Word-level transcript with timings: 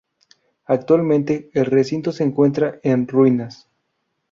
Actualmente 0.65 1.51
el 1.53 1.65
recinto 1.67 2.11
se 2.11 2.23
encuentra 2.23 2.79
en 2.81 3.07
ruinas. 3.07 3.69